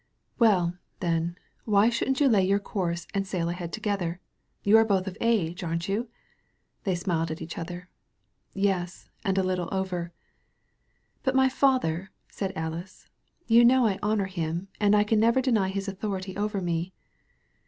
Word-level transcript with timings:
]Well, 0.39 0.79
then» 0.99 1.35
why 1.63 1.91
shouldn't 1.91 2.19
you 2.19 2.27
lay 2.27 2.43
your 2.43 2.57
course 2.57 3.05
and 3.13 3.27
sail 3.27 3.49
ahead 3.49 3.71
together? 3.71 4.19
You 4.63 4.77
are 4.77 4.83
both 4.83 5.05
of 5.05 5.15
age, 5.21 5.63
aren't 5.63 5.87
you?" 5.87 6.09
lliey 6.87 6.97
smiled 6.97 7.29
at 7.29 7.39
each 7.39 7.55
other. 7.55 7.87
*'Yes, 8.51 9.11
and 9.23 9.37
a 9.37 9.43
little 9.43 9.69
over. 9.71 10.11
"But 11.21 11.35
my 11.35 11.49
father!" 11.49 12.09
said 12.31 12.51
Alice. 12.55 13.09
"You 13.45 13.63
know 13.63 13.85
I 13.85 13.99
honor 14.01 14.25
him, 14.25 14.69
and 14.79 14.95
I 14.95 15.03
can 15.03 15.19
never 15.19 15.39
deny 15.39 15.69
his 15.69 15.87
authority 15.87 16.35
over 16.35 16.61
me. 16.61 16.93